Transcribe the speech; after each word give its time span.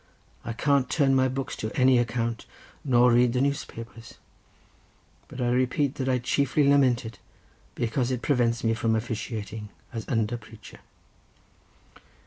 I 0.43 0.53
can't 0.53 0.89
turn 0.89 1.13
my 1.13 1.27
books 1.27 1.55
to 1.57 1.69
any 1.77 1.99
account, 1.99 2.47
nor 2.83 3.11
read 3.11 3.33
the 3.33 3.39
newspapers; 3.41 4.15
but 5.27 5.39
I 5.39 5.49
repeat 5.49 5.93
that 6.01 6.09
I 6.09 6.17
chiefly 6.17 6.67
lament 6.67 7.05
it 7.05 7.19
because 7.75 8.09
it 8.09 8.23
prevents 8.23 8.63
me 8.63 8.73
from 8.73 8.95
officiating 8.95 9.69
as 9.93 10.09
under 10.09 10.37
preacher." 10.37 10.79